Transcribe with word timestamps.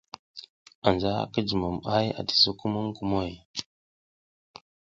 Anja 0.87 1.13
ki 1.31 1.41
jumom 1.49 1.77
ay 1.95 2.07
ati 2.19 2.35
sukumuŋ 2.43 2.87
kumoy. 2.97 3.31